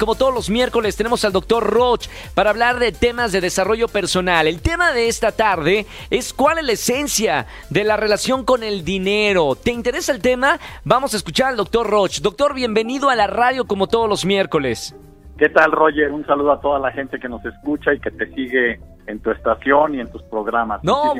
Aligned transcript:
Como 0.00 0.14
todos 0.14 0.32
los 0.32 0.48
miércoles 0.48 0.96
tenemos 0.96 1.24
al 1.24 1.32
doctor 1.32 1.64
Roch 1.64 2.06
para 2.32 2.50
hablar 2.50 2.78
de 2.78 2.92
temas 2.92 3.32
de 3.32 3.40
desarrollo 3.40 3.88
personal. 3.88 4.46
El 4.46 4.62
tema 4.62 4.92
de 4.92 5.08
esta 5.08 5.32
tarde 5.32 5.86
es 6.08 6.32
cuál 6.32 6.58
es 6.58 6.64
la 6.66 6.72
esencia 6.74 7.46
de 7.68 7.82
la 7.82 7.96
relación 7.96 8.44
con 8.44 8.62
el 8.62 8.84
dinero. 8.84 9.56
¿Te 9.56 9.72
interesa 9.72 10.12
el 10.12 10.22
tema? 10.22 10.60
Vamos 10.84 11.14
a 11.14 11.16
escuchar 11.16 11.48
al 11.48 11.56
doctor 11.56 11.90
Roch. 11.90 12.20
Doctor, 12.20 12.54
bienvenido 12.54 13.10
a 13.10 13.16
la 13.16 13.26
radio 13.26 13.64
como 13.64 13.88
todos 13.88 14.08
los 14.08 14.24
miércoles. 14.24 14.94
¿Qué 15.36 15.48
tal, 15.48 15.72
Roger? 15.72 16.12
Un 16.12 16.24
saludo 16.24 16.52
a 16.52 16.60
toda 16.60 16.78
la 16.78 16.92
gente 16.92 17.18
que 17.18 17.28
nos 17.28 17.44
escucha 17.44 17.92
y 17.92 17.98
que 17.98 18.12
te 18.12 18.32
sigue 18.36 18.78
en 19.08 19.20
tu 19.20 19.30
estación 19.30 19.94
y 19.94 20.00
en 20.00 20.10
tus 20.10 20.22
programas. 20.24 20.84
No, 20.84 21.14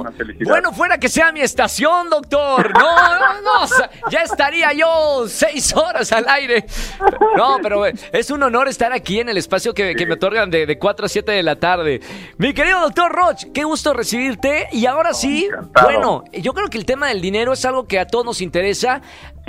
bueno, 0.44 0.72
fuera 0.72 0.98
que 0.98 1.08
sea 1.08 1.32
mi 1.32 1.40
estación, 1.40 2.10
doctor. 2.10 2.70
No, 2.78 3.18
no, 3.18 3.40
no, 3.40 4.10
ya 4.10 4.20
estaría 4.20 4.72
yo 4.74 5.24
seis 5.26 5.74
horas 5.74 6.12
al 6.12 6.28
aire. 6.28 6.66
No, 7.36 7.56
pero 7.62 7.86
es 7.86 8.30
un 8.30 8.42
honor 8.42 8.68
estar 8.68 8.92
aquí 8.92 9.20
en 9.20 9.30
el 9.30 9.38
espacio 9.38 9.72
que, 9.72 9.94
me 10.06 10.14
otorgan 10.14 10.50
de, 10.50 10.66
de 10.66 10.78
4 10.78 11.06
a 11.06 11.08
7 11.08 11.32
de 11.32 11.42
la 11.42 11.56
tarde. 11.56 12.00
Mi 12.36 12.52
querido 12.52 12.80
doctor 12.80 13.10
Roch, 13.10 13.44
qué 13.54 13.64
gusto 13.64 13.94
recibirte. 13.94 14.68
Y 14.72 14.84
ahora 14.86 15.14
sí, 15.14 15.48
bueno, 15.82 16.24
yo 16.32 16.52
creo 16.52 16.68
que 16.68 16.78
el 16.78 16.84
tema 16.84 17.08
del 17.08 17.22
dinero 17.22 17.54
es 17.54 17.64
algo 17.64 17.86
que 17.86 17.98
a 17.98 18.06
todos 18.06 18.24
nos 18.24 18.40
interesa. 18.42 19.00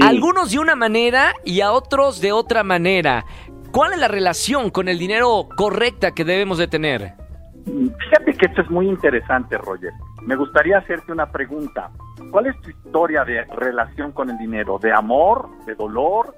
algunos 0.02 0.52
de 0.52 0.60
una 0.60 0.76
manera 0.76 1.34
y 1.44 1.60
a 1.60 1.74
otros 1.74 2.22
de 2.22 2.32
otra 2.32 2.64
manera. 2.64 3.26
¿Cuál 3.72 3.94
es 3.94 4.00
la 4.00 4.08
relación 4.08 4.70
con 4.70 4.88
el 4.88 4.98
dinero 4.98 5.48
correcta 5.56 6.12
que 6.12 6.24
debemos 6.24 6.58
de 6.58 6.68
tener? 6.68 7.19
Fíjate 7.70 8.34
que 8.34 8.46
esto 8.48 8.62
es 8.62 8.70
muy 8.70 8.88
interesante, 8.88 9.58
Roger. 9.58 9.94
Me 10.24 10.36
gustaría 10.36 10.78
hacerte 10.78 11.12
una 11.12 11.32
pregunta. 11.32 11.92
¿Cuál 12.32 12.48
es 12.48 12.60
tu 12.62 12.70
historia 12.70 13.24
de 13.24 13.44
relación 13.46 14.12
con 14.12 14.30
el 14.30 14.38
dinero? 14.38 14.80
¿De 14.80 14.92
amor, 14.92 15.50
de 15.66 15.76
dolor, 15.76 16.36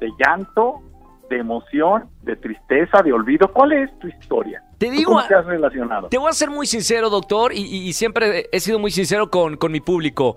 de 0.00 0.10
llanto, 0.18 0.82
de 1.30 1.38
emoción, 1.38 2.08
de 2.22 2.36
tristeza, 2.36 3.02
de 3.02 3.12
olvido? 3.12 3.52
¿Cuál 3.52 3.72
es 3.72 3.98
tu 3.98 4.08
historia? 4.08 4.62
Te 4.78 4.90
digo, 4.90 5.12
¿Cómo 5.12 5.26
te 5.26 5.34
has 5.34 5.46
relacionado? 5.46 6.08
Te 6.08 6.18
voy 6.18 6.28
a 6.28 6.34
ser 6.34 6.50
muy 6.50 6.66
sincero, 6.66 7.08
doctor, 7.08 7.52
y, 7.54 7.92
siempre 7.94 8.48
he 8.52 8.60
sido 8.60 8.78
muy 8.78 8.90
sincero 8.90 9.30
con, 9.30 9.56
con 9.56 9.72
mi 9.72 9.80
público. 9.80 10.36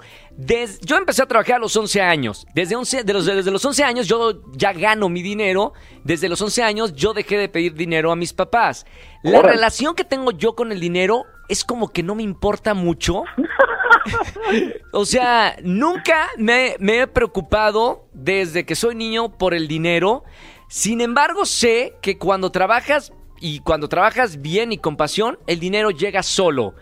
yo 0.82 0.96
empecé 0.96 1.24
a 1.24 1.26
trabajar 1.26 1.58
a 1.58 1.60
los 1.60 1.76
11 1.76 2.02
años. 2.02 2.48
Desde, 2.54 2.76
11, 2.76 3.04
de 3.04 3.14
los, 3.14 3.26
desde 3.26 3.52
los 3.52 3.66
11 3.66 3.84
años 3.84 4.08
yo 4.08 4.42
ya 4.54 4.72
gano 4.72 5.10
mi 5.10 5.22
dinero. 5.22 5.74
Desde 6.06 6.30
los 6.30 6.42
11 6.42 6.64
años 6.64 6.96
yo 6.96 7.14
dejé 7.14 7.38
de 7.38 7.50
pedir 7.50 7.74
dinero 7.74 8.14
a 8.14 8.16
mis 8.16 8.32
papás. 8.32 8.86
La 9.24 9.42
relación 9.42 9.94
que 9.94 10.06
tengo 10.06 10.32
yo 10.32 10.56
con 10.56 10.72
el 10.72 10.80
dinero 10.80 11.26
es 11.50 11.66
como 11.66 11.90
que 11.90 12.02
no 12.02 12.16
me 12.16 12.24
importa 12.24 12.74
mucho. 12.74 13.24
o 14.94 15.04
sea, 15.04 15.58
nunca 15.64 16.30
me, 16.38 16.78
me 16.80 17.02
he 17.02 17.08
preocupado 17.08 18.08
desde 18.14 18.66
que 18.66 18.76
soy 18.76 18.96
niño 18.96 19.38
por 19.38 19.54
el 19.54 19.68
dinero. 19.68 20.24
Sin 20.70 21.02
embargo, 21.02 21.46
sé 21.46 21.98
que 22.02 22.18
cuando 22.18 22.52
trabajas 22.52 23.12
y 23.42 23.60
cuando 23.60 23.88
trabajas 23.88 24.42
bien 24.42 24.72
y 24.72 24.78
con 24.78 24.98
pasión, 24.98 25.38
el 25.48 25.60
dinero 25.60 25.92
llega 25.92 26.24
solo. 26.24 26.76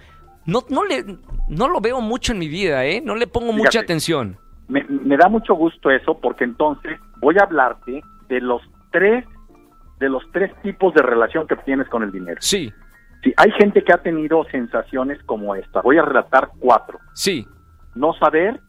No, 0.46 0.64
no, 0.70 0.86
le, 0.86 1.04
no 1.50 1.68
lo 1.68 1.82
veo 1.82 2.00
mucho 2.00 2.32
en 2.32 2.40
mi 2.40 2.48
vida, 2.48 2.86
¿eh? 2.86 3.02
No 3.04 3.16
le 3.16 3.28
pongo 3.28 3.52
mucha 3.52 3.82
atención. 3.82 4.38
Me, 4.70 4.84
da 5.18 5.30
mucho 5.30 5.54
gusto 5.56 5.90
eso 5.90 6.20
porque 6.20 6.44
entonces 6.44 7.00
voy 7.18 7.36
a 7.40 7.44
hablarte 7.44 8.02
de 8.28 8.42
los 8.42 8.62
tres 8.92 9.26
de 10.00 10.10
los 10.10 10.24
tres 10.32 10.52
tipos 10.62 10.94
de 10.94 11.02
relación 11.02 11.48
que 11.48 11.56
tienes 11.58 11.88
con 11.90 12.04
el 12.04 12.12
dinero. 12.12 12.38
Sí. 12.40 12.72
Sí, 13.24 13.34
hay 13.36 13.52
gente 13.54 13.84
que 13.84 13.92
ha 13.92 13.98
tenido 13.98 14.44
sensaciones 14.52 15.22
como 15.24 15.56
esta. 15.56 15.82
Voy 15.82 15.98
a 15.98 16.04
relatar 16.04 16.50
cuatro. 16.60 17.00
Sí. 17.14 17.48
No 17.96 18.14
saber 18.14 18.60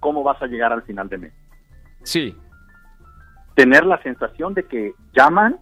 cómo 0.00 0.24
vas 0.24 0.42
a 0.42 0.46
llegar 0.46 0.72
al 0.72 0.82
final 0.82 1.08
de 1.08 1.18
mes. 1.18 1.32
Sí. 2.02 2.36
Tener 3.54 3.86
la 3.86 4.02
sensación 4.02 4.54
de 4.54 4.64
que 4.64 4.92
llaman 5.16 5.56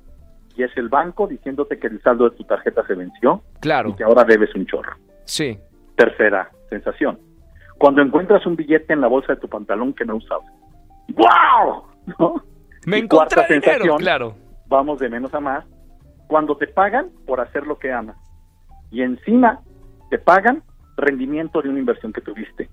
y 0.56 0.62
es 0.62 0.76
el 0.76 0.88
banco 0.88 1.26
diciéndote 1.26 1.78
que 1.78 1.88
el 1.88 2.00
saldo 2.02 2.28
de 2.28 2.36
tu 2.36 2.44
tarjeta 2.44 2.86
se 2.86 2.94
venció 2.94 3.42
claro. 3.60 3.90
y 3.90 3.94
que 3.94 4.04
ahora 4.04 4.24
debes 4.24 4.54
un 4.54 4.66
chorro. 4.66 4.96
Sí. 5.24 5.58
Tercera 5.96 6.50
sensación. 6.70 7.18
Cuando 7.78 8.02
encuentras 8.02 8.46
un 8.46 8.56
billete 8.56 8.92
en 8.92 9.00
la 9.00 9.08
bolsa 9.08 9.34
de 9.34 9.40
tu 9.40 9.48
pantalón 9.48 9.92
que 9.94 10.04
no 10.04 10.16
usabas. 10.16 10.46
¡Wow! 11.08 11.84
¿No? 12.18 12.42
Me 12.86 12.98
y 12.98 13.08
cuarta 13.08 13.46
sensación, 13.46 13.98
claro. 13.98 14.36
Vamos 14.66 14.98
de 15.00 15.08
menos 15.08 15.34
a 15.34 15.40
más. 15.40 15.64
Cuando 16.28 16.56
te 16.56 16.66
pagan 16.66 17.10
por 17.26 17.40
hacer 17.40 17.66
lo 17.66 17.78
que 17.78 17.92
amas. 17.92 18.16
Y 18.90 19.02
encima 19.02 19.60
te 20.10 20.18
pagan 20.18 20.62
rendimiento 20.96 21.60
de 21.62 21.68
una 21.68 21.80
inversión 21.80 22.12
que 22.12 22.20
tuviste. 22.20 22.68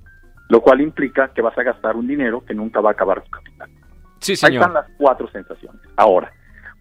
Lo 0.50 0.62
cual 0.62 0.82
implica 0.82 1.30
que 1.34 1.42
vas 1.42 1.58
a 1.58 1.64
gastar 1.64 1.96
un 1.96 2.08
dinero 2.08 2.44
que 2.46 2.54
nunca 2.54 2.82
va 2.82 2.90
a 2.90 2.94
acabar 2.94 3.24
tu 3.24 3.32
capital. 3.32 3.70
Sí, 4.20 4.36
señor. 4.36 4.52
Ahí 4.52 4.58
están 4.58 4.74
las 4.74 4.98
cuatro 4.98 5.30
sensaciones. 5.32 5.82
Ahora, 5.96 6.32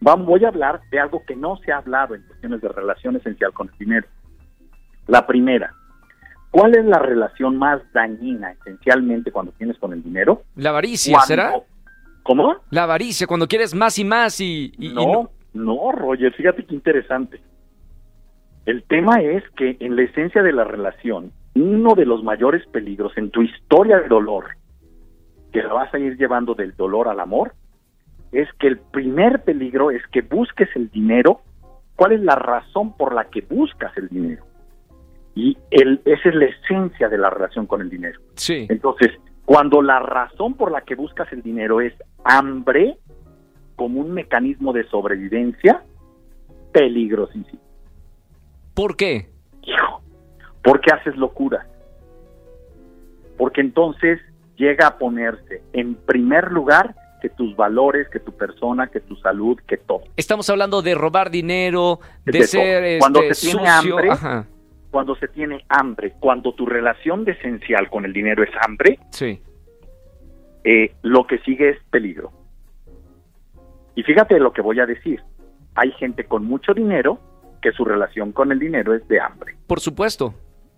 voy 0.00 0.44
a 0.44 0.49
hablar 0.49 0.81
de 0.91 1.00
algo 1.00 1.22
que 1.27 1.37
no 1.37 1.56
se 1.59 1.72
ha 1.72 1.78
hablado 1.78 2.15
en 2.15 2.22
cuestiones 2.22 2.61
de 2.61 2.69
relación 2.69 3.16
esencial 3.16 3.53
con 3.53 3.69
el 3.69 3.78
dinero. 3.78 4.06
La 5.06 5.27
primera, 5.27 5.75
¿cuál 6.50 6.77
es 6.77 6.84
la 6.84 6.99
relación 6.99 7.56
más 7.56 7.81
dañina 7.93 8.53
esencialmente 8.53 9.33
cuando 9.33 9.53
tienes 9.53 9.78
con 9.78 9.93
el 9.93 10.03
dinero? 10.03 10.43
La 10.56 10.71
avaricia, 10.71 11.21
¿será? 11.21 11.53
¿Cómo? 12.22 12.56
La 12.71 12.84
avaricia, 12.84 13.27
cuando 13.27 13.49
quieres 13.49 13.75
más 13.75 13.99
y 13.99 14.05
más 14.05 14.41
y... 14.41 14.72
no, 14.78 15.31
no, 15.53 15.93
Roger, 15.93 16.33
fíjate 16.34 16.65
qué 16.65 16.75
interesante. 16.75 17.41
El 18.66 18.84
tema 18.84 19.21
es 19.21 19.43
que 19.56 19.77
en 19.81 19.97
la 19.97 20.03
esencia 20.03 20.43
de 20.43 20.53
la 20.53 20.65
relación, 20.65 21.33
uno 21.55 21.94
de 21.94 22.06
los 22.06 22.22
mayores 22.22 22.66
peligros 22.69 23.12
en 23.16 23.31
tu 23.31 23.43
historia 23.43 23.99
de 23.99 24.09
dolor, 24.09 24.56
que 25.53 25.62
la 25.62 25.72
vas 25.72 25.93
a 25.93 25.99
ir 25.99 26.16
llevando 26.16 26.55
del 26.55 26.77
dolor 26.77 27.09
al 27.09 27.21
amor, 27.21 27.55
es 28.32 28.48
que 28.58 28.68
el 28.68 28.78
primer 28.78 29.42
peligro 29.42 29.91
es 29.91 30.02
que 30.08 30.22
busques 30.22 30.68
el 30.74 30.91
dinero. 30.91 31.41
¿Cuál 31.96 32.12
es 32.12 32.20
la 32.20 32.36
razón 32.36 32.96
por 32.96 33.14
la 33.14 33.24
que 33.24 33.42
buscas 33.42 33.96
el 33.96 34.08
dinero? 34.08 34.44
Y 35.34 35.56
el, 35.70 36.00
esa 36.04 36.28
es 36.28 36.34
la 36.34 36.46
esencia 36.46 37.08
de 37.08 37.18
la 37.18 37.30
relación 37.30 37.66
con 37.66 37.80
el 37.80 37.91
dinero. 37.91 38.20
Sí. 38.34 38.66
Entonces, 38.68 39.10
cuando 39.44 39.82
la 39.82 39.98
razón 39.98 40.54
por 40.54 40.70
la 40.70 40.82
que 40.82 40.94
buscas 40.94 41.30
el 41.32 41.42
dinero 41.42 41.80
es 41.80 41.92
hambre 42.24 42.98
como 43.76 44.00
un 44.00 44.12
mecanismo 44.12 44.72
de 44.72 44.84
sobrevivencia, 44.84 45.82
peligrosísimo. 46.72 47.60
¿Por 48.74 48.97
qué? 48.97 49.28
Hijo, 49.62 50.02
porque 50.62 50.92
haces 50.92 51.16
locura. 51.16 51.66
Porque 53.36 53.60
entonces 53.60 54.20
llega 54.56 54.86
a 54.86 54.98
ponerse 54.98 55.62
en 55.72 55.94
primer 55.94 56.52
lugar 56.52 56.94
que 57.20 57.28
tus 57.28 57.54
valores, 57.56 58.08
que 58.08 58.20
tu 58.20 58.32
persona, 58.32 58.88
que 58.88 59.00
tu 59.00 59.16
salud, 59.16 59.58
que 59.66 59.76
todo. 59.76 60.03
Estamos 60.16 60.48
hablando 60.50 60.82
de 60.82 60.94
robar 60.94 61.31
dinero, 61.31 62.00
de, 62.25 62.44
ser 62.44 62.84
este, 62.84 62.98
cuando 62.98 63.22
se 63.32 63.47
tiene 63.47 63.69
hambre, 63.69 64.08
cuando 64.91 65.14
se 65.16 65.28
tiene 65.28 65.64
hambre, 65.69 66.14
cuando 66.19 66.54
tu 66.54 66.66
relación 66.66 67.25
de 67.25 67.32
esencial 67.32 67.88
con 67.91 68.04
el 68.04 68.12
dinero 68.12 68.42
es 68.42 68.50
hambre, 68.66 68.98
sí. 69.10 69.41
Eh, 70.64 70.92
lo 71.03 71.26
que 71.26 71.38
sigue 71.38 71.70
es 71.70 71.78
peligro. 71.91 72.32
Y 73.94 74.03
fíjate 74.03 74.38
lo 74.38 74.53
que 74.53 74.62
voy 74.62 74.80
a 74.80 74.86
decir. 74.86 75.22
Hay 75.75 75.92
gente 75.92 76.25
con 76.25 76.44
mucho 76.44 76.75
dinero 76.75 77.19
que 77.62 77.72
su 77.72 77.84
relación 77.84 78.32
con 78.32 78.53
el 78.53 78.59
dinero 78.59 78.94
es 78.94 79.06
de 79.09 79.20
hambre. 79.20 79.56
Por 79.66 79.80
supuesto. 79.80 80.34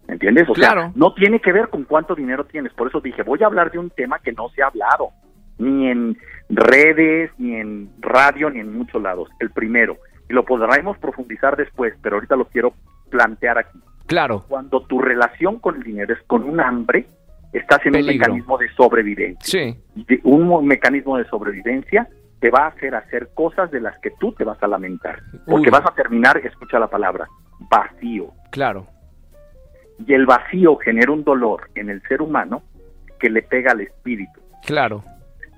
¿Entiendes? 0.09 0.49
O 0.49 0.53
claro. 0.53 0.83
sea, 0.83 0.93
no 0.95 1.15
tiene 1.15 1.41
que 1.41 1.53
ver 1.53 1.69
con 1.69 1.85
cuánto 1.85 2.15
dinero 2.15 2.45
tienes. 2.45 2.73
Por 2.75 2.89
eso 2.89 3.01
dije, 3.01 3.23
voy 3.23 3.43
a 3.43 3.47
hablar 3.47 3.71
de 3.71 3.79
un 3.79 3.91
tema 3.91 4.19
que 4.19 4.33
no 4.33 4.49
se 4.51 4.63
ha 4.63 4.67
hablado 4.67 5.11
ni 5.59 5.89
en 5.89 6.19
redes, 6.49 7.31
ni 7.39 7.57
en 7.57 7.91
radio, 8.01 8.51
ni 8.51 8.61
en 8.61 8.77
muchos 8.77 9.03
lados. 9.03 9.29
El 9.41 9.51
primero. 9.51 9.99
Y 10.29 10.33
lo 10.33 10.45
podremos 10.45 10.99
profundizar 10.99 11.57
después, 11.57 11.95
pero 12.03 12.17
ahorita 12.17 12.37
lo 12.37 12.47
quiero 12.47 12.75
plantear 13.11 13.59
aquí. 13.59 13.79
Claro. 14.07 14.45
Cuando 14.49 14.83
tu 14.83 15.01
relación 15.01 15.59
con 15.59 15.77
el 15.77 15.83
dinero 15.83 16.15
es 16.15 16.23
con 16.27 16.45
un 16.45 16.61
hambre, 16.61 17.07
estás 17.53 17.85
en 17.87 17.97
un 17.97 18.07
mecanismo 18.07 18.59
de 18.59 18.69
sobrevivencia. 18.71 19.75
Sí. 20.05 20.21
Un 20.25 20.67
mecanismo 20.67 21.17
de 21.19 21.25
sobrevivencia 21.27 22.09
te 22.41 22.51
va 22.51 22.65
a 22.65 22.69
hacer 22.69 22.95
hacer 22.95 23.31
cosas 23.35 23.71
de 23.71 23.81
las 23.81 23.97
que 24.01 24.11
tú 24.19 24.33
te 24.33 24.45
vas 24.45 24.61
a 24.63 24.67
lamentar. 24.67 25.23
Porque 25.47 25.71
vas 25.71 25.87
a 25.87 25.95
terminar, 25.95 26.37
escucha 26.39 26.79
la 26.79 26.89
palabra, 26.89 27.29
vacío. 27.71 28.33
Claro. 28.51 28.87
Y 30.05 30.13
el 30.13 30.27
vacío 30.27 30.77
genera 30.77 31.13
un 31.13 31.23
dolor 31.23 31.71
en 31.75 31.89
el 31.89 32.03
ser 32.03 32.21
humano 32.21 32.63
que 33.21 33.31
le 33.31 33.43
pega 33.43 33.73
al 33.73 33.83
espíritu. 33.83 34.41
Claro. 34.67 35.05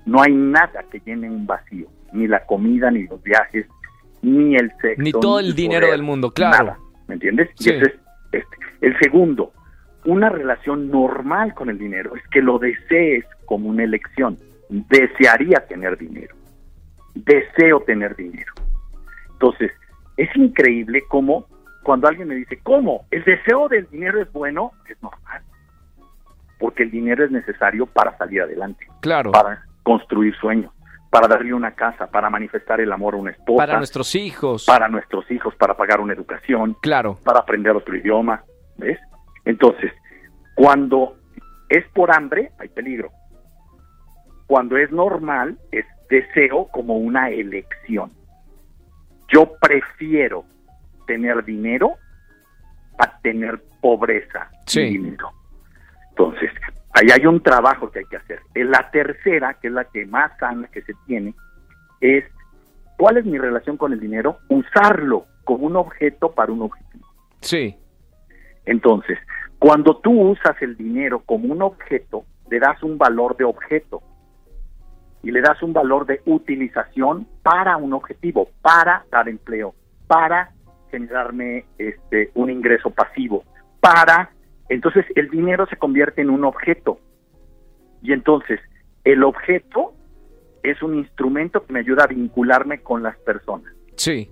No 0.05 0.21
hay 0.21 0.33
nada 0.33 0.83
que 0.91 0.99
llene 0.99 1.29
un 1.29 1.47
vacío, 1.47 1.87
ni 2.13 2.27
la 2.27 2.45
comida, 2.45 2.91
ni 2.91 3.07
los 3.07 3.21
viajes, 3.23 3.67
ni 4.21 4.55
el 4.55 4.71
sexo. 4.81 5.01
Ni 5.01 5.11
todo 5.11 5.39
el, 5.39 5.55
dinero 5.55 5.87
del 5.87 6.03
mundo, 6.03 6.31
claro. 6.31 6.77
¿me 7.07 7.15
entiendes? 7.15 7.49
Y 7.59 7.69
ese 7.69 7.85
es 7.85 7.93
este. 8.31 8.57
El 8.81 8.97
segundo, 8.99 9.51
una 10.05 10.29
relación 10.29 10.89
normal 10.91 11.53
con 11.53 11.69
el 11.69 11.77
dinero 11.77 12.15
es 12.15 12.23
que 12.29 12.41
lo 12.41 12.59
desees 12.59 13.25
como 13.45 13.69
una 13.69 13.83
elección. 13.83 14.37
Desearía 14.69 15.65
tener 15.67 15.97
dinero. 15.97 16.35
Deseo 17.13 17.81
tener 17.81 18.15
dinero. 18.15 18.53
Entonces, 19.31 19.71
es 20.17 20.29
increíble 20.35 21.03
cómo 21.07 21.47
cuando 21.83 22.07
alguien 22.07 22.27
me 22.27 22.35
dice, 22.35 22.59
¿cómo? 22.63 23.05
¿El 23.11 23.23
deseo 23.23 23.67
del 23.69 23.87
dinero 23.89 24.19
es 24.19 24.31
bueno? 24.31 24.71
Es 24.89 25.01
normal. 25.03 25.43
Porque 26.59 26.83
el 26.83 26.89
dinero 26.89 27.23
es 27.23 27.31
necesario 27.31 27.85
para 27.85 28.17
salir 28.17 28.41
adelante. 28.41 28.87
Claro. 29.01 29.31
Para 29.31 29.63
construir 29.85 30.35
sueños, 30.37 30.73
para 31.11 31.27
darle 31.27 31.53
una 31.53 31.71
casa, 31.75 32.07
para 32.07 32.29
manifestar 32.29 32.81
el 32.81 32.91
amor 32.91 33.13
a 33.13 33.17
una 33.17 33.31
esposa. 33.31 33.57
Para 33.57 33.77
nuestros 33.77 34.15
hijos. 34.15 34.65
Para 34.65 34.89
nuestros 34.89 35.29
hijos, 35.31 35.55
para 35.55 35.77
pagar 35.77 36.01
una 36.01 36.13
educación. 36.13 36.75
Claro. 36.81 37.19
Para 37.23 37.39
aprender 37.39 37.73
otro 37.73 37.95
idioma. 37.95 38.43
¿Ves? 38.77 38.99
Entonces, 39.45 39.93
cuando 40.55 41.15
es 41.69 41.85
por 41.93 42.11
hambre, 42.11 42.51
hay 42.57 42.67
peligro. 42.69 43.11
Cuando 44.47 44.75
es 44.75 44.91
normal, 44.91 45.57
es 45.71 45.85
deseo 46.09 46.67
como 46.71 46.97
una 46.97 47.29
elección. 47.29 48.11
Yo 49.27 49.53
prefiero 49.61 50.45
tener 51.05 51.45
dinero 51.45 51.93
a 52.97 53.19
tener 53.19 53.61
pobreza 53.81 54.49
sí. 54.65 54.81
dinero. 54.81 55.29
Entonces, 56.09 56.51
ahí 56.95 57.07
hay 57.13 57.25
un 57.25 57.41
trabajo 57.41 57.91
que 57.91 57.99
hay 57.99 58.05
que 58.05 58.17
hacer. 58.17 58.39
En 58.53 58.71
la 58.71 58.89
tercera, 58.89 59.55
que 59.55 59.67
es 59.67 59.73
la 59.73 59.83
que 59.85 60.05
más 60.05 60.31
sana 60.39 60.67
que 60.69 60.81
se 60.81 60.93
tiene, 61.05 61.35
es 61.99 62.23
¿cuál 62.97 63.17
es 63.17 63.25
mi 63.25 63.37
relación 63.37 63.77
con 63.77 63.91
el 63.91 63.99
dinero? 63.99 64.39
Usarlo 64.47 65.25
como 65.43 65.67
un 65.67 65.75
objeto 65.75 66.31
para 66.31 66.51
un 66.51 66.61
objetivo. 66.61 67.05
Sí. 67.41 67.75
Entonces, 68.65 69.19
cuando 69.59 69.97
tú 69.97 70.11
usas 70.11 70.55
el 70.61 70.77
dinero 70.77 71.21
como 71.25 71.51
un 71.51 71.61
objeto, 71.61 72.23
le 72.49 72.59
das 72.59 72.81
un 72.81 72.97
valor 72.97 73.35
de 73.35 73.43
objeto 73.43 74.01
y 75.21 75.31
le 75.31 75.41
das 75.41 75.61
un 75.61 75.73
valor 75.73 76.05
de 76.05 76.21
utilización 76.25 77.27
para 77.43 77.75
un 77.75 77.93
objetivo, 77.93 78.49
para 78.61 79.05
dar 79.11 79.27
empleo, 79.27 79.75
para 80.07 80.51
generarme 80.91 81.65
este 81.77 82.31
un 82.35 82.49
ingreso 82.49 82.89
pasivo, 82.89 83.43
para 83.81 84.29
entonces 84.69 85.05
el 85.15 85.29
dinero 85.29 85.65
se 85.67 85.77
convierte 85.77 86.21
en 86.21 86.29
un 86.29 86.43
objeto. 86.43 86.99
Y 88.01 88.13
entonces 88.13 88.59
el 89.03 89.23
objeto 89.23 89.93
es 90.63 90.81
un 90.81 90.95
instrumento 90.95 91.65
que 91.65 91.73
me 91.73 91.79
ayuda 91.79 92.05
a 92.05 92.07
vincularme 92.07 92.81
con 92.81 93.03
las 93.03 93.17
personas. 93.17 93.71
Sí. 93.95 94.29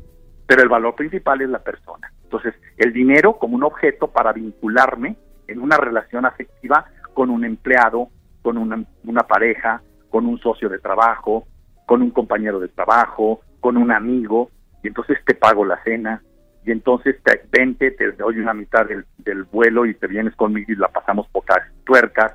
Pero 0.47 0.63
el 0.63 0.69
valor 0.69 0.95
principal 0.95 1.41
es 1.41 1.49
la 1.49 1.63
persona. 1.63 2.11
Entonces, 2.23 2.55
el 2.77 2.91
dinero 2.91 3.37
como 3.37 3.55
un 3.55 3.63
objeto 3.63 4.07
para 4.07 4.33
vincularme 4.33 5.15
en 5.47 5.61
una 5.61 5.77
relación 5.77 6.25
afectiva 6.25 6.85
con 7.13 7.29
un 7.29 7.45
empleado, 7.45 8.09
con 8.41 8.57
una, 8.57 8.83
una 9.03 9.23
pareja, 9.23 9.81
con 10.09 10.25
un 10.25 10.39
socio 10.39 10.69
de 10.69 10.79
trabajo, 10.79 11.47
con 11.85 12.01
un 12.01 12.09
compañero 12.09 12.59
de 12.59 12.69
trabajo, 12.69 13.41
con 13.59 13.77
un 13.77 13.91
amigo, 13.91 14.49
y 14.83 14.87
entonces 14.87 15.19
te 15.25 15.35
pago 15.35 15.65
la 15.65 15.81
cena, 15.83 16.23
y 16.65 16.71
entonces 16.71 17.15
te 17.23 17.41
vente, 17.51 17.91
te 17.91 18.11
doy 18.13 18.39
una 18.39 18.53
mitad 18.53 18.85
del, 18.85 19.05
del 19.17 19.43
vuelo 19.43 19.85
y 19.85 19.93
te 19.93 20.07
vienes 20.07 20.35
conmigo 20.35 20.71
y 20.71 20.75
la 20.75 20.87
pasamos 20.87 21.27
pocas 21.29 21.59
tuercas. 21.83 22.33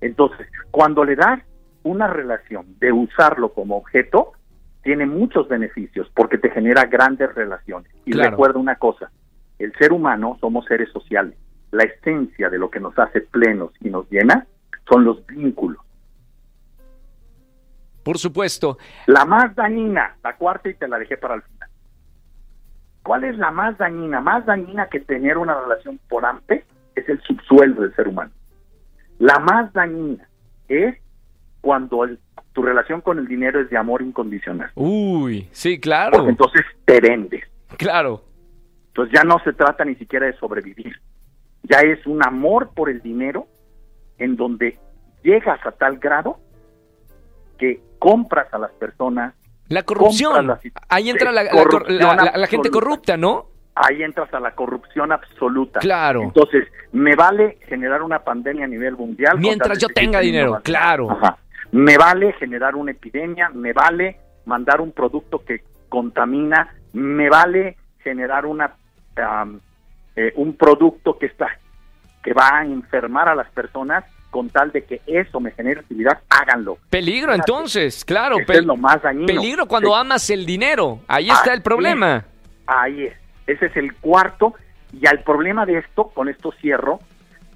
Entonces, 0.00 0.46
cuando 0.70 1.04
le 1.04 1.16
das 1.16 1.40
una 1.82 2.08
relación 2.08 2.78
de 2.78 2.92
usarlo 2.92 3.52
como 3.52 3.76
objeto, 3.76 4.32
tiene 4.82 5.06
muchos 5.06 5.48
beneficios 5.48 6.10
porque 6.14 6.38
te 6.38 6.50
genera 6.50 6.84
grandes 6.86 7.34
relaciones. 7.34 7.90
Y 8.04 8.12
recuerda 8.12 8.58
una 8.58 8.76
cosa, 8.76 9.10
el 9.58 9.72
ser 9.74 9.92
humano 9.92 10.36
somos 10.40 10.64
seres 10.66 10.90
sociales. 10.90 11.36
La 11.70 11.84
esencia 11.84 12.50
de 12.50 12.58
lo 12.58 12.70
que 12.70 12.80
nos 12.80 12.98
hace 12.98 13.20
plenos 13.20 13.72
y 13.80 13.90
nos 13.90 14.10
llena 14.10 14.46
son 14.88 15.04
los 15.04 15.24
vínculos. 15.26 15.80
Por 18.02 18.18
supuesto. 18.18 18.78
La 19.06 19.24
más 19.24 19.54
dañina, 19.54 20.16
la 20.24 20.36
cuarta 20.36 20.68
y 20.68 20.74
te 20.74 20.88
la 20.88 20.98
dejé 20.98 21.16
para 21.16 21.34
el 21.34 21.42
final. 21.42 21.59
¿Cuál 23.10 23.24
es 23.24 23.36
la 23.38 23.50
más 23.50 23.76
dañina? 23.76 24.20
Más 24.20 24.46
dañina 24.46 24.86
que 24.86 25.00
tener 25.00 25.36
una 25.36 25.60
relación 25.60 25.98
por 26.08 26.24
ampe 26.24 26.64
es 26.94 27.08
el 27.08 27.20
subsueldo 27.22 27.82
del 27.82 27.92
ser 27.96 28.06
humano. 28.06 28.30
La 29.18 29.40
más 29.40 29.72
dañina 29.72 30.28
es 30.68 30.96
cuando 31.60 32.06
tu 32.52 32.62
relación 32.62 33.00
con 33.00 33.18
el 33.18 33.26
dinero 33.26 33.60
es 33.60 33.68
de 33.68 33.76
amor 33.76 34.02
incondicional. 34.02 34.70
Uy, 34.76 35.48
sí, 35.50 35.80
claro. 35.80 36.18
Porque 36.18 36.30
entonces 36.30 36.62
te 36.84 37.00
vendes. 37.00 37.42
Claro. 37.78 38.22
Entonces 38.86 39.12
ya 39.12 39.24
no 39.24 39.40
se 39.40 39.54
trata 39.54 39.84
ni 39.84 39.96
siquiera 39.96 40.26
de 40.26 40.34
sobrevivir. 40.34 40.94
Ya 41.64 41.80
es 41.80 42.06
un 42.06 42.24
amor 42.24 42.70
por 42.76 42.88
el 42.88 43.02
dinero 43.02 43.48
en 44.18 44.36
donde 44.36 44.78
llegas 45.24 45.58
a 45.66 45.72
tal 45.72 45.98
grado 45.98 46.38
que 47.58 47.82
compras 47.98 48.46
a 48.54 48.58
las 48.58 48.70
personas. 48.70 49.34
La 49.70 49.84
corrupción. 49.84 50.58
Ahí 50.88 51.10
entra 51.10 51.30
la, 51.30 51.44
la, 51.44 52.46
gente 52.48 52.70
corrupta, 52.70 53.16
¿no? 53.16 53.46
Ahí 53.76 54.02
entras 54.02 54.32
a 54.34 54.40
la 54.40 54.50
corrupción 54.50 55.12
absoluta. 55.12 55.78
Claro. 55.78 56.22
Entonces, 56.22 56.66
me 56.92 57.14
vale 57.14 57.58
generar 57.66 58.02
una 58.02 58.18
pandemia 58.18 58.64
a 58.64 58.68
nivel 58.68 58.96
mundial. 58.96 59.38
Mientras 59.38 59.78
yo 59.78 59.88
tenga 59.88 60.18
dinero, 60.18 60.60
claro. 60.64 61.12
Ajá. 61.12 61.38
Me 61.70 61.96
vale 61.96 62.32
generar 62.32 62.74
una 62.74 62.90
epidemia, 62.90 63.48
me 63.50 63.72
vale 63.72 64.18
mandar 64.44 64.80
un 64.80 64.90
producto 64.90 65.44
que 65.44 65.62
contamina, 65.88 66.74
me 66.92 67.30
vale 67.30 67.76
generar 68.02 68.46
una 68.46 68.74
eh, 70.16 70.32
un 70.34 70.56
producto 70.56 71.16
que 71.16 71.26
está 71.26 71.46
que 72.24 72.32
va 72.32 72.58
a 72.58 72.64
enfermar 72.64 73.28
a 73.28 73.36
las 73.36 73.48
personas 73.50 74.04
con 74.30 74.48
tal 74.48 74.72
de 74.72 74.84
que 74.84 75.00
eso 75.06 75.40
me 75.40 75.50
genere 75.50 75.80
utilidad, 75.80 76.20
háganlo. 76.28 76.78
Peligro 76.88 77.34
entonces, 77.34 78.04
claro. 78.04 78.36
es 78.38 78.64
lo 78.64 78.76
más 78.76 79.02
dañino. 79.02 79.26
Peligro 79.26 79.66
cuando 79.66 79.94
amas 79.94 80.30
el 80.30 80.46
dinero. 80.46 81.00
Ahí 81.08 81.28
está 81.28 81.52
el 81.52 81.62
problema. 81.62 82.24
Ahí 82.66 83.04
es. 83.04 83.14
Ese 83.46 83.66
es 83.66 83.76
el 83.76 83.94
cuarto. 83.96 84.54
Y 84.92 85.06
al 85.06 85.22
problema 85.22 85.66
de 85.66 85.78
esto, 85.78 86.08
con 86.08 86.28
esto 86.28 86.52
cierro, 86.60 87.00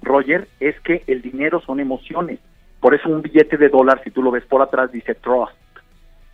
Roger, 0.01 0.47
es 0.59 0.79
que 0.81 1.03
el 1.07 1.21
dinero 1.21 1.61
son 1.61 1.79
emociones. 1.79 2.39
Por 2.79 2.93
eso 2.93 3.09
un 3.09 3.21
billete 3.21 3.57
de 3.57 3.69
dólar, 3.69 4.01
si 4.03 4.11
tú 4.11 4.21
lo 4.21 4.31
ves 4.31 4.45
por 4.45 4.61
atrás, 4.61 4.91
dice 4.91 5.15
trust. 5.15 5.55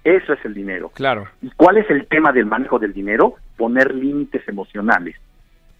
Eso 0.04 0.34
es 0.34 0.44
el 0.46 0.54
dinero. 0.54 0.90
Claro. 0.94 1.28
¿Y 1.42 1.50
cuál 1.52 1.78
es 1.78 1.90
el 1.90 2.08
tema 2.08 2.32
del 2.32 2.46
manejo 2.46 2.80
del 2.80 2.94
dinero? 2.94 3.36
Poner 3.56 3.94
límites 3.94 4.48
emocionales 4.48 5.16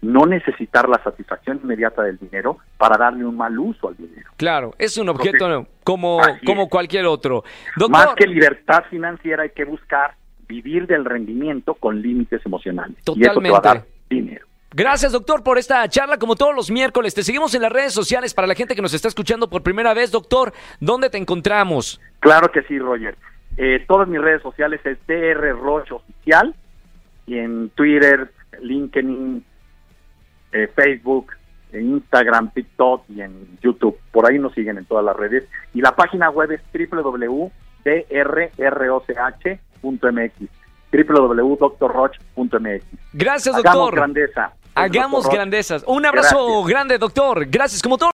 no 0.02 0.26
necesitar 0.26 0.88
la 0.88 1.02
satisfacción 1.02 1.60
inmediata 1.62 2.02
del 2.02 2.18
dinero 2.18 2.58
para 2.76 2.98
darle 2.98 3.24
un 3.24 3.36
mal 3.36 3.56
uso 3.58 3.88
al 3.88 3.96
dinero. 3.96 4.30
Claro, 4.36 4.74
es 4.78 4.96
un 4.98 5.08
objeto 5.08 5.66
como, 5.84 6.20
como 6.44 6.68
cualquier 6.68 7.06
otro. 7.06 7.44
Más 7.88 8.14
que 8.16 8.26
libertad 8.26 8.84
financiera 8.90 9.44
hay 9.44 9.50
que 9.50 9.64
buscar 9.64 10.16
vivir 10.48 10.86
del 10.86 11.04
rendimiento 11.04 11.74
con 11.74 12.02
límites 12.02 12.44
emocionales. 12.44 12.96
Totalmente. 13.04 13.28
Y 13.28 13.30
eso 13.30 13.40
te 13.40 13.50
va 13.50 13.58
a 13.58 13.74
dar 13.74 13.86
dinero. 14.10 14.46
Gracias, 14.74 15.12
doctor, 15.12 15.42
por 15.42 15.58
esta 15.58 15.86
charla 15.88 16.18
como 16.18 16.34
todos 16.34 16.54
los 16.54 16.70
miércoles. 16.70 17.14
Te 17.14 17.22
seguimos 17.22 17.54
en 17.54 17.62
las 17.62 17.72
redes 17.72 17.92
sociales 17.92 18.34
para 18.34 18.46
la 18.46 18.54
gente 18.54 18.74
que 18.74 18.82
nos 18.82 18.94
está 18.94 19.06
escuchando 19.06 19.48
por 19.48 19.62
primera 19.62 19.94
vez. 19.94 20.10
Doctor, 20.10 20.52
¿dónde 20.80 21.10
te 21.10 21.18
encontramos? 21.18 22.00
Claro 22.20 22.50
que 22.50 22.62
sí, 22.62 22.78
Roger. 22.78 23.16
Eh, 23.56 23.84
todas 23.86 24.08
mis 24.08 24.20
redes 24.20 24.42
sociales 24.42 24.80
es 24.84 24.98
DR 25.06 25.52
Roche 25.52 25.94
Oficial 25.94 26.54
y 27.26 27.38
en 27.38 27.68
Twitter, 27.70 28.32
LinkedIn, 28.62 29.44
eh, 30.52 30.68
Facebook, 30.74 31.32
en 31.72 31.90
Instagram, 31.94 32.50
TikTok 32.52 33.04
y 33.08 33.22
en 33.22 33.58
YouTube. 33.60 33.98
Por 34.10 34.30
ahí 34.30 34.38
nos 34.38 34.52
siguen 34.52 34.78
en 34.78 34.84
todas 34.84 35.04
las 35.04 35.16
redes. 35.16 35.48
Y 35.74 35.80
la 35.80 35.96
página 35.96 36.30
web 36.30 36.52
es 36.52 36.60
www.drroch.mx 36.72 37.52
www.drroch.mx 40.92 42.84
Gracias, 43.14 43.56
doctor. 43.56 43.72
Hagamos 43.72 43.90
grandeza. 43.92 44.52
Hagamos 44.74 45.28
grandezas. 45.28 45.84
Un 45.86 46.06
abrazo 46.06 46.64
grande, 46.64 46.98
doctor. 46.98 47.46
Gracias, 47.46 47.82
como 47.82 47.98
todo. 47.98 48.10